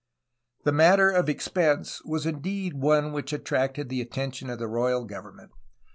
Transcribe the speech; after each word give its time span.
The 0.63 0.71
matter 0.71 1.11
of 1.11 1.29
expense 1.29 2.03
was 2.03 2.25
indeed 2.25 2.73
one 2.73 3.11
which 3.13 3.33
attracted 3.33 3.87
the 3.89 4.01
attention 4.01 4.49
of 4.49 4.57
the 4.57 4.67
royal 4.67 5.05
government. 5.05 5.51